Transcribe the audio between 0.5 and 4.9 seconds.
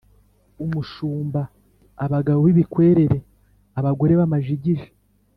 umushumba, abagabo b’ibikwerere, abagore b’amajigija,